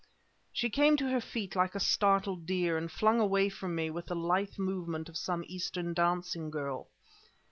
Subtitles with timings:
[0.51, 4.07] She came to her feet like a startled deer, and flung away from me with
[4.07, 6.87] the lithe movement of some Eastern dancing girl.